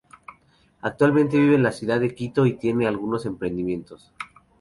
Actualmente 0.81 1.37
vive 1.37 1.53
en 1.53 1.61
la 1.61 1.71
ciudad 1.71 1.99
de 1.99 2.15
Quito 2.15 2.47
y 2.47 2.53
tiene 2.53 2.87
algunos 2.87 3.27
emprendimientos. 3.27 4.11